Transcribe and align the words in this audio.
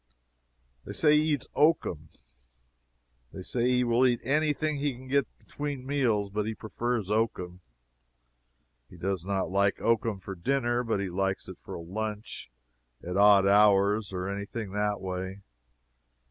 And 0.83 0.95
they 0.95 0.97
say 0.97 1.15
he 1.15 1.33
eats 1.33 1.47
oakum. 1.53 2.09
They 3.31 3.43
say 3.43 3.69
he 3.69 3.83
will 3.83 4.07
eat 4.07 4.19
any 4.23 4.51
thing 4.51 4.77
he 4.77 4.95
can 4.95 5.07
get 5.07 5.27
between 5.37 5.85
meals, 5.85 6.31
but 6.31 6.47
he 6.47 6.55
prefers 6.55 7.11
oakum. 7.11 7.59
He 8.89 8.97
does 8.97 9.27
not 9.27 9.51
like 9.51 9.77
oakum 9.79 10.19
for 10.19 10.33
dinner, 10.33 10.83
but 10.83 11.01
he 11.01 11.09
likes 11.11 11.47
it 11.47 11.59
for 11.59 11.75
a 11.75 11.81
lunch, 11.81 12.49
at 13.07 13.15
odd 13.15 13.45
hours, 13.47 14.11
or 14.11 14.27
any 14.27 14.47
thing 14.47 14.71
that 14.71 14.99
way. 15.01 15.43